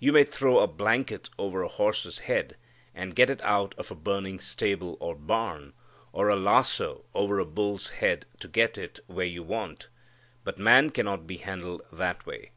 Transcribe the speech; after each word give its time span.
You 0.00 0.12
may 0.12 0.24
throw 0.24 0.58
a 0.58 0.66
blanket 0.66 1.30
over 1.38 1.62
a 1.62 1.68
horse's 1.68 2.18
head 2.26 2.56
and 2.92 3.14
get 3.14 3.30
it 3.30 3.40
out 3.42 3.72
of 3.78 3.88
a 3.92 3.94
burning 3.94 4.40
stable 4.40 4.96
or 4.98 5.14
barn; 5.14 5.74
or 6.12 6.28
a 6.28 6.34
lasso 6.34 7.04
over 7.14 7.38
a 7.38 7.44
bull's 7.44 7.90
head 7.90 8.26
to 8.40 8.48
get 8.48 8.76
it 8.76 8.98
where 9.06 9.26
you 9.26 9.44
want, 9.44 9.86
but 10.42 10.58
man 10.58 10.90
cannot 10.90 11.24
be 11.24 11.36
handled 11.36 11.82
that 11.92 12.26
way. 12.26 12.50